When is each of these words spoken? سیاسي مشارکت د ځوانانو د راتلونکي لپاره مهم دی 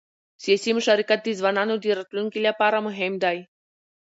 سیاسي 0.43 0.71
مشارکت 0.77 1.19
د 1.23 1.29
ځوانانو 1.39 1.73
د 1.79 1.85
راتلونکي 1.99 2.39
لپاره 2.47 2.77
مهم 2.87 3.13
دی 3.23 3.37